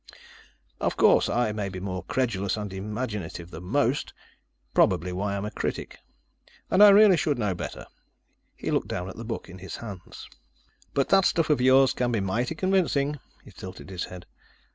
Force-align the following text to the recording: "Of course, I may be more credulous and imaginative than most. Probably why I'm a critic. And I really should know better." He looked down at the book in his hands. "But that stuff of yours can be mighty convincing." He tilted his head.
"Of 0.79 0.97
course, 0.97 1.29
I 1.29 1.51
may 1.51 1.69
be 1.69 1.79
more 1.79 2.03
credulous 2.03 2.57
and 2.57 2.73
imaginative 2.73 3.51
than 3.51 3.65
most. 3.65 4.13
Probably 4.73 5.13
why 5.13 5.37
I'm 5.37 5.45
a 5.45 5.51
critic. 5.51 5.99
And 6.71 6.81
I 6.83 6.89
really 6.89 7.15
should 7.15 7.37
know 7.37 7.53
better." 7.53 7.85
He 8.55 8.71
looked 8.71 8.87
down 8.87 9.09
at 9.09 9.15
the 9.15 9.23
book 9.23 9.47
in 9.47 9.59
his 9.59 9.75
hands. 9.75 10.27
"But 10.95 11.09
that 11.09 11.25
stuff 11.25 11.51
of 11.51 11.61
yours 11.61 11.93
can 11.93 12.11
be 12.11 12.19
mighty 12.19 12.55
convincing." 12.55 13.19
He 13.43 13.51
tilted 13.51 13.91
his 13.91 14.05
head. 14.05 14.25